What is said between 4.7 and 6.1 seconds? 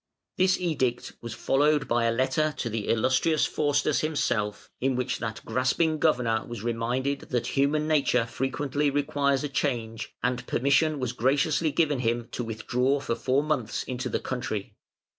in which that grasping